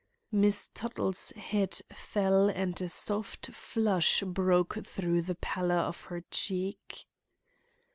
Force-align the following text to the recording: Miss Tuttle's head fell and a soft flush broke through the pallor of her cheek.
Miss 0.31 0.71
Tuttle's 0.73 1.29
head 1.33 1.79
fell 1.93 2.49
and 2.49 2.81
a 2.81 2.89
soft 2.89 3.51
flush 3.51 4.23
broke 4.25 4.83
through 4.83 5.21
the 5.21 5.35
pallor 5.35 5.75
of 5.75 6.05
her 6.05 6.23
cheek. 6.31 7.05